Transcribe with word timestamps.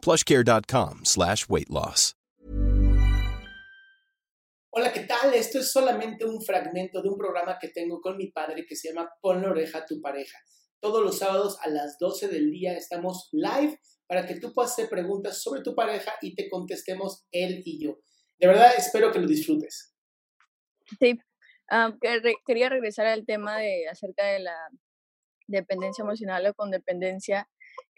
plushcare.com 0.00 1.04
slash 1.04 1.48
weight 1.48 1.68
loss. 1.70 2.14
Hola, 4.70 4.92
¿qué 4.92 5.00
tal? 5.00 5.34
Esto 5.34 5.58
es 5.58 5.72
solamente 5.72 6.24
un 6.24 6.40
fragmento 6.42 7.02
de 7.02 7.08
un 7.08 7.16
programa 7.16 7.58
que 7.58 7.68
tengo 7.68 8.00
con 8.00 8.16
mi 8.16 8.30
padre 8.30 8.64
que 8.66 8.76
se 8.76 8.88
llama 8.88 9.10
Pon 9.20 9.42
la 9.42 9.50
oreja 9.50 9.78
a 9.78 9.86
tu 9.86 10.00
pareja. 10.00 10.38
Todos 10.80 11.02
los 11.02 11.18
sábados 11.18 11.58
a 11.62 11.68
las 11.68 11.98
12 11.98 12.28
del 12.28 12.50
día 12.52 12.76
estamos 12.76 13.28
live 13.32 13.80
para 14.06 14.26
que 14.26 14.38
tú 14.38 14.52
puedas 14.52 14.72
hacer 14.72 14.88
preguntas 14.88 15.42
sobre 15.42 15.62
tu 15.62 15.74
pareja 15.74 16.12
y 16.20 16.34
te 16.34 16.48
contestemos 16.48 17.26
él 17.32 17.62
y 17.64 17.82
yo. 17.82 17.98
De 18.38 18.46
verdad, 18.46 18.72
espero 18.76 19.10
que 19.10 19.18
lo 19.18 19.26
disfrutes. 19.26 19.94
Sí, 21.00 21.18
re- 21.68 22.36
quería 22.46 22.68
regresar 22.68 23.06
al 23.06 23.26
tema 23.26 23.58
de 23.58 23.88
acerca 23.88 24.26
de 24.26 24.38
la 24.40 24.56
dependencia 25.48 26.02
emocional 26.02 26.46
o 26.46 26.54
con 26.54 26.70
dependencia, 26.70 27.48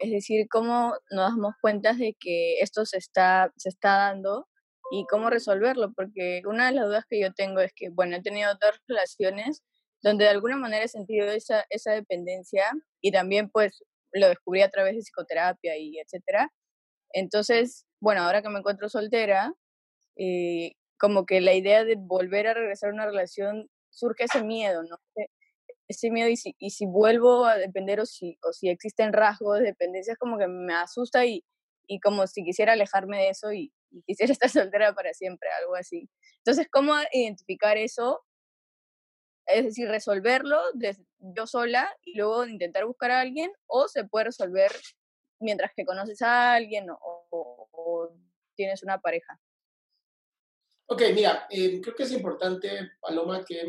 es 0.01 0.11
decir, 0.11 0.49
cómo 0.51 0.95
nos 1.11 1.31
damos 1.33 1.55
cuenta 1.61 1.93
de 1.93 2.17
que 2.19 2.61
esto 2.61 2.87
se 2.87 2.99
está, 2.99 3.53
se 3.57 3.69
está 3.69 3.97
dando 3.97 4.49
y 4.93 5.05
cómo 5.09 5.31
resolverlo, 5.31 5.93
porque 5.95 6.43
una 6.47 6.67
de 6.67 6.73
las 6.73 6.87
dudas 6.87 7.05
que 7.09 7.21
yo 7.21 7.33
tengo 7.33 7.61
es 7.61 7.73
que, 7.75 7.91
bueno, 7.91 8.17
he 8.17 8.23
tenido 8.23 8.51
dos 8.61 8.81
relaciones 8.89 9.63
donde 10.03 10.25
de 10.25 10.31
alguna 10.31 10.57
manera 10.57 10.85
he 10.85 10.89
sentido 10.89 11.27
esa, 11.29 11.65
esa 11.71 11.93
dependencia 11.93 12.65
y 13.01 13.13
también 13.13 13.51
pues 13.51 13.85
lo 14.13 14.29
descubrí 14.29 14.63
a 14.63 14.71
través 14.71 14.95
de 14.95 15.03
psicoterapia 15.03 15.77
y 15.79 15.99
etcétera. 15.99 16.51
Entonces, 17.13 17.87
bueno, 18.01 18.23
ahora 18.23 18.43
que 18.43 18.49
me 18.49 18.59
encuentro 18.59 18.89
soltera, 18.89 19.53
eh, 20.17 20.73
como 20.99 21.27
que 21.27 21.41
la 21.41 21.55
idea 21.55 21.85
de 21.85 21.97
volver 21.99 22.47
a 22.49 22.55
regresar 22.55 22.91
a 22.91 22.95
una 22.95 23.07
relación 23.07 23.69
surge 23.91 24.25
ese 24.25 24.43
miedo, 24.43 24.83
¿no? 24.83 24.99
Ese 25.91 26.11
miedo 26.11 26.29
y 26.29 26.37
si, 26.37 26.55
y 26.59 26.71
si 26.71 26.87
vuelvo 26.87 27.45
a 27.47 27.57
depender 27.59 28.01
o 28.01 28.07
si, 28.07 28.39
o 28.49 28.53
si 28.53 28.69
existen 28.71 29.13
rasgos 29.13 29.59
de 29.59 29.67
dependencia, 29.67 30.13
es 30.13 30.19
como 30.19 30.39
que 30.39 30.47
me 30.49 30.75
asusta 30.75 31.27
y, 31.27 31.45
y 31.89 32.01
como 32.01 32.27
si 32.29 32.45
quisiera 32.45 32.75
alejarme 32.75 33.19
de 33.19 33.31
eso 33.31 33.53
y, 33.53 33.73
y 33.91 34.03
quisiera 34.05 34.33
estar 34.39 34.51
soltera 34.51 34.95
para 34.95 35.13
siempre, 35.15 35.49
algo 35.61 35.75
así. 35.77 36.09
Entonces, 36.45 36.69
¿cómo 36.71 36.95
identificar 37.13 37.77
eso? 37.79 38.21
Es 39.47 39.65
decir, 39.65 39.89
resolverlo 39.89 40.59
des- 40.75 41.01
yo 41.19 41.47
sola 41.47 41.91
y 42.05 42.17
luego 42.17 42.47
intentar 42.47 42.87
buscar 42.87 43.11
a 43.11 43.21
alguien 43.21 43.51
o 43.67 43.89
se 43.89 44.05
puede 44.05 44.27
resolver 44.27 44.71
mientras 45.41 45.73
que 45.75 45.85
conoces 45.85 46.23
a 46.23 46.55
alguien 46.55 46.89
o, 46.91 46.99
o- 47.31 47.69
o 47.73 48.11
tienes 48.55 48.83
una 48.85 49.01
pareja. 49.01 49.41
Ok, 50.87 51.03
mira, 51.15 51.47
eh, 51.51 51.81
creo 51.81 51.95
que 51.95 52.03
es 52.03 52.13
importante, 52.13 52.69
Paloma, 53.01 53.45
que 53.45 53.63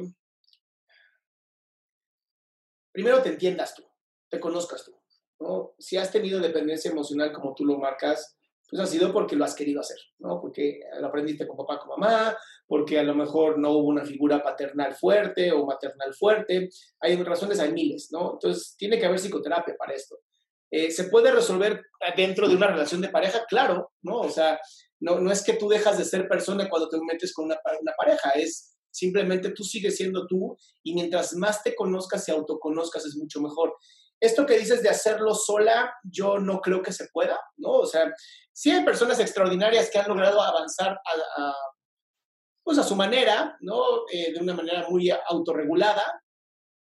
primero 2.91 3.22
te 3.22 3.29
entiendas 3.29 3.75
tú, 3.75 3.84
te 4.29 4.40
conozcas 4.40 4.84
tú. 4.85 4.91
¿no? 5.40 5.74
Si 5.79 5.97
has 5.97 6.12
tenido 6.12 6.40
dependencia 6.40 6.91
emocional 6.91 7.31
como 7.34 7.53
tú 7.56 7.66
lo 7.66 7.78
marcas, 7.78 8.38
pues 8.69 8.81
ha 8.81 8.85
sido 8.85 9.12
porque 9.12 9.35
lo 9.35 9.44
has 9.44 9.53
querido 9.56 9.81
hacer, 9.81 9.97
¿no? 10.19 10.40
Porque 10.40 10.79
lo 11.02 11.07
aprendiste 11.07 11.46
con 11.46 11.57
papá, 11.57 11.78
con 11.79 11.90
mamá, 12.00 12.38
porque 12.68 12.97
a 13.00 13.03
lo 13.03 13.13
mejor 13.13 13.57
no 13.59 13.72
hubo 13.72 13.88
una 13.90 14.06
figura 14.06 14.41
paternal 14.41 14.94
fuerte 14.96 15.52
o 15.52 15.66
maternal 15.66 16.13
fuerte. 16.13 16.69
Hay 17.02 17.22
razones, 17.22 17.59
hay 17.59 17.74
miles, 17.74 18.09
¿no? 18.13 18.34
Entonces, 18.34 18.75
tiene 18.78 18.97
que 18.97 19.06
haber 19.08 19.19
psicoterapia 19.19 19.75
para 19.78 19.94
esto. 19.94 20.19
Eh, 20.69 20.90
¿Se 20.90 21.06
puede 21.06 21.31
resolver 21.31 21.81
dentro 22.16 22.47
de 22.47 22.56
una 22.56 22.68
relación 22.68 23.02
de 23.02 23.09
pareja? 23.09 23.44
Claro, 23.50 23.91
¿no? 24.03 24.19
O 24.22 24.29
sea, 24.29 24.58
no, 25.02 25.19
no 25.19 25.34
es 25.34 25.44
que 25.44 25.53
tú 25.53 25.68
dejas 25.68 25.97
de 25.97 26.06
ser 26.06 26.29
persona 26.29 26.69
cuando 26.69 26.88
te 26.88 26.97
metes 27.02 27.34
con 27.34 27.46
una, 27.46 27.56
pa- 27.56 27.78
una 27.81 27.91
pareja, 27.97 28.29
es 28.31 28.78
simplemente 28.91 29.52
tú 29.52 29.63
sigues 29.63 29.96
siendo 29.96 30.28
tú 30.28 30.57
y 30.84 30.94
mientras 30.94 31.34
más 31.34 31.63
te 31.63 31.74
conozcas 31.74 32.28
y 32.28 32.31
autoconozcas 32.31 33.06
es 33.06 33.16
mucho 33.16 33.41
mejor. 33.41 33.75
Esto 34.19 34.46
que 34.46 34.59
dices 34.59 34.84
de 34.84 34.90
hacerlo 34.90 35.34
sola, 35.34 35.96
yo 36.03 36.38
no 36.38 36.62
creo 36.62 36.84
que 36.84 36.94
se 36.94 37.07
pueda, 37.12 37.40
¿no? 37.57 37.72
O 37.72 37.85
sea, 37.88 38.13
sí 38.53 38.69
hay 38.69 38.85
personas 38.85 39.19
extraordinarias 39.19 39.90
que 39.90 39.97
han 39.97 40.07
logrado 40.07 40.40
avanzar 40.41 40.91
a, 40.91 41.56
pues 42.63 42.78
a 42.78 42.84
su 42.84 42.96
manera, 42.96 43.57
¿no? 43.62 44.07
Eh, 44.12 44.34
de 44.34 44.40
una 44.40 44.53
manera 44.53 44.88
muy 44.88 45.09
autorregulada, 45.09 46.22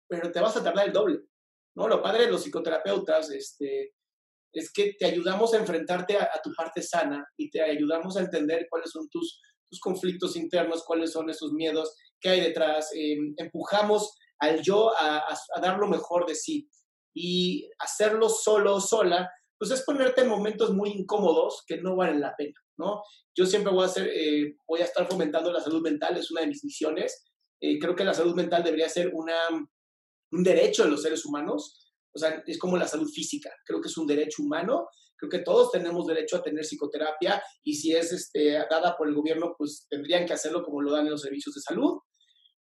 pero 0.06 0.30
te 0.30 0.40
vas 0.40 0.56
a 0.58 0.62
tardar 0.62 0.88
el 0.88 0.92
doble, 0.92 1.20
¿no? 1.74 1.88
Lo 1.88 2.02
padre 2.02 2.26
de 2.26 2.32
los 2.32 2.42
psicoterapeutas, 2.42 3.30
este, 3.30 3.94
es 4.52 4.70
que 4.70 4.94
te 4.98 5.06
ayudamos 5.06 5.54
a 5.54 5.58
enfrentarte 5.58 6.18
a, 6.18 6.24
a 6.24 6.42
tu 6.42 6.52
parte 6.52 6.82
sana 6.82 7.26
y 7.38 7.48
te 7.50 7.62
ayudamos 7.62 8.14
a 8.18 8.20
entender 8.20 8.66
cuáles 8.68 8.90
son 8.90 9.08
tus, 9.08 9.40
tus 9.72 9.80
conflictos 9.80 10.36
internos, 10.36 10.84
cuáles 10.84 11.12
son 11.12 11.30
esos 11.30 11.52
miedos, 11.52 11.96
qué 12.20 12.28
hay 12.28 12.40
detrás. 12.40 12.92
eh, 12.94 13.16
empujamos 13.38 14.14
al 14.38 14.60
yo 14.60 14.92
a, 14.98 15.24
dar 15.62 15.78
lo 15.78 15.88
mejor 15.88 16.26
de 16.26 16.34
sí 16.34 16.68
y 17.14 17.70
hacerlo 17.78 18.28
solo 18.28 18.80
sola, 18.80 19.30
pues 19.58 19.70
es 19.70 19.82
ponerte 19.82 20.20
en 20.20 20.28
momentos 20.28 20.74
muy 20.74 20.90
incómodos 20.90 21.64
que 21.66 21.78
no 21.78 21.96
valen 21.96 22.20
la 22.20 22.34
pena, 22.36 22.60
¿no? 22.76 23.02
Yo 23.34 23.46
siempre 23.46 23.72
voy 23.72 23.84
a, 23.84 23.86
hacer, 23.86 24.08
eh, 24.08 24.56
voy 24.68 24.80
a 24.80 24.84
estar 24.84 25.06
fomentando 25.08 25.50
la 25.52 25.60
salud 25.60 25.80
mental, 25.80 26.16
es 26.18 26.30
una 26.30 26.42
de 26.42 26.48
mis 26.48 26.64
misiones. 26.64 27.24
Eh, 27.60 27.78
creo 27.78 27.94
que 27.96 28.04
la 28.04 28.12
salud 28.12 28.34
mental 28.34 28.62
debería 28.62 28.88
ser 28.88 29.10
una, 29.14 29.36
un 30.32 30.42
derecho 30.42 30.84
de 30.84 30.90
los 30.90 31.02
seres 31.02 31.24
humanos, 31.24 31.81
o 32.14 32.18
sea, 32.18 32.42
es 32.46 32.58
como 32.58 32.76
la 32.76 32.86
salud 32.86 33.08
física, 33.08 33.50
creo 33.64 33.80
que 33.80 33.88
es 33.88 33.96
un 33.96 34.06
derecho 34.06 34.42
humano, 34.42 34.88
creo 35.16 35.30
que 35.30 35.40
todos 35.40 35.70
tenemos 35.70 36.06
derecho 36.06 36.36
a 36.36 36.42
tener 36.42 36.64
psicoterapia 36.64 37.42
y 37.62 37.74
si 37.74 37.94
es 37.94 38.12
este, 38.12 38.52
dada 38.70 38.96
por 38.96 39.08
el 39.08 39.14
gobierno, 39.14 39.54
pues 39.56 39.86
tendrían 39.88 40.26
que 40.26 40.32
hacerlo 40.32 40.62
como 40.64 40.82
lo 40.82 40.92
dan 40.92 41.06
en 41.06 41.12
los 41.12 41.22
servicios 41.22 41.54
de 41.54 41.60
salud. 41.60 41.98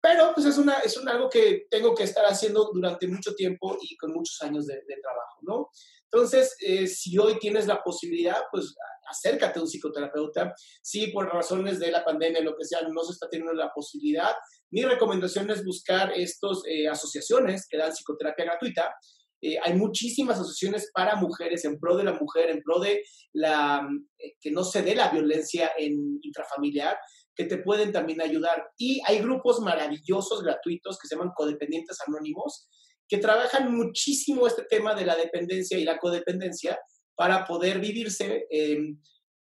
Pero 0.04 0.32
pues 0.34 0.48
es, 0.48 0.58
una, 0.58 0.80
es 0.80 0.98
un, 0.98 1.08
algo 1.08 1.30
que 1.30 1.68
tengo 1.70 1.94
que 1.94 2.04
estar 2.04 2.26
haciendo 2.26 2.72
durante 2.74 3.08
mucho 3.08 3.36
tiempo 3.36 3.78
y 3.82 3.96
con 3.98 4.12
muchos 4.12 4.42
años 4.42 4.66
de, 4.66 4.74
de 4.74 4.96
trabajo, 5.00 5.40
¿no? 5.44 5.70
Entonces, 6.12 6.56
eh, 6.60 6.88
si 6.88 7.18
hoy 7.18 7.40
tienes 7.40 7.68
la 7.68 7.82
posibilidad, 7.82 8.42
pues 8.52 8.76
acércate 9.10 9.60
a 9.60 9.62
un 9.62 9.68
psicoterapeuta. 9.68 10.54
Si 10.82 11.08
por 11.08 11.32
razones 11.32 11.80
de 11.80 11.92
la 11.92 12.04
pandemia, 12.04 12.42
lo 12.42 12.56
que 12.58 12.66
sea, 12.66 12.82
no 12.82 13.04
se 13.04 13.14
está 13.14 13.30
teniendo 13.30 13.54
la 13.54 13.72
posibilidad, 13.74 14.34
mi 14.72 14.84
recomendación 14.84 15.50
es 15.52 15.64
buscar 15.64 16.12
estas 16.14 16.64
eh, 16.68 16.88
asociaciones 16.88 17.66
que 17.70 17.78
dan 17.78 17.92
psicoterapia 17.92 18.46
gratuita. 18.46 18.94
Eh, 19.42 19.58
hay 19.64 19.74
muchísimas 19.74 20.40
asociaciones 20.40 20.92
para 20.94 21.16
mujeres, 21.16 21.66
en 21.66 21.80
pro 21.80 21.98
de 21.98 22.04
la 22.04 22.14
mujer, 22.14 22.50
en 22.50 22.62
pro 22.62 22.80
de 22.80 23.04
la, 23.34 23.88
eh, 24.20 24.34
que 24.40 24.52
no 24.52 24.64
se 24.64 24.84
dé 24.84 24.96
la 24.96 25.10
violencia 25.10 25.72
en, 25.78 26.20
intrafamiliar, 26.22 26.98
que 27.36 27.46
te 27.46 27.58
pueden 27.58 27.92
también 27.92 28.22
ayudar. 28.22 28.64
Y 28.78 29.02
hay 29.08 29.20
grupos 29.20 29.60
maravillosos, 29.62 30.44
gratuitos, 30.44 31.00
que 31.00 31.08
se 31.08 31.16
llaman 31.16 31.32
codependientes 31.36 31.98
anónimos, 32.08 32.68
que 33.08 33.18
trabajan 33.18 33.76
muchísimo 33.76 34.48
este 34.48 34.64
tema 34.70 34.94
de 34.94 35.06
la 35.06 35.16
dependencia 35.16 35.78
y 35.78 35.84
la 35.84 35.98
codependencia 35.98 36.80
para 37.16 37.46
poder 37.46 37.80
vivirse 37.80 38.46
eh, 38.50 38.78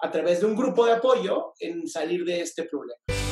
a 0.01 0.11
través 0.11 0.41
de 0.41 0.47
un 0.47 0.57
grupo 0.57 0.85
de 0.87 0.93
apoyo 0.93 1.53
en 1.61 1.87
salir 1.87 2.25
de 2.25 2.41
este 2.41 2.65
problema. 2.65 3.32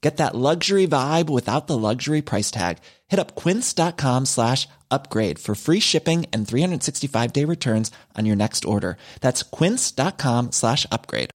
Get 0.00 0.18
that 0.18 0.34
luxury 0.34 0.86
vibe 0.86 1.28
without 1.28 1.66
the 1.66 1.76
luxury 1.76 2.22
price 2.22 2.50
tag. 2.50 2.78
Hit 3.08 3.18
up 3.18 3.34
quince.com 3.34 4.26
slash 4.26 4.68
upgrade 4.90 5.38
for 5.38 5.54
free 5.54 5.80
shipping 5.80 6.26
and 6.32 6.46
365 6.46 7.32
day 7.32 7.44
returns 7.44 7.90
on 8.16 8.24
your 8.24 8.36
next 8.36 8.64
order. 8.64 8.96
That's 9.20 9.42
quince.com 9.42 10.52
slash 10.52 10.86
upgrade. 10.92 11.30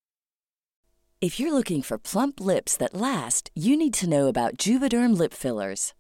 If 1.21 1.39
you're 1.39 1.53
looking 1.53 1.81
for 1.81 1.97
plump 1.97 2.41
lips 2.41 2.75
that 2.77 2.93
last, 2.93 3.49
you 3.55 3.77
need 3.77 3.93
to 3.93 4.09
know 4.09 4.27
about 4.27 4.57
Juvederm 4.57 5.17
lip 5.17 5.33
fillers. 5.33 5.93